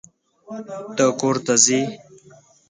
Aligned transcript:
ته 0.95 1.05
کورته 1.19 1.53
ځې؟ 1.65 1.79